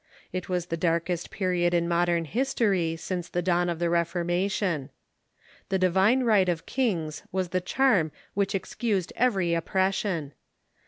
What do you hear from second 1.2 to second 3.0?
period in modern history